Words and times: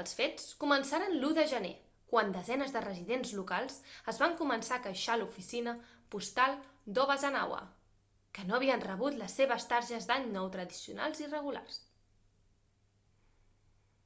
els 0.00 0.12
fets 0.16 0.42
començaren 0.64 1.14
l'1 1.14 1.32
de 1.38 1.44
gener 1.52 1.70
quan 2.10 2.28
desenes 2.36 2.74
de 2.76 2.82
residents 2.84 3.32
locals 3.38 3.80
es 4.12 4.20
van 4.24 4.36
començar 4.42 4.76
a 4.78 4.84
queixar 4.84 5.16
a 5.18 5.18
l'oficina 5.22 5.74
postal 6.14 6.54
d'obanazawa 6.98 7.58
que 8.38 8.44
no 8.50 8.58
havien 8.60 8.84
rebut 8.90 9.16
les 9.24 9.34
seves 9.42 9.66
targes 9.74 10.06
d'any 10.12 10.28
nou 10.38 10.52
tradicionals 10.58 11.24
i 11.26 11.32
regulars 11.34 11.80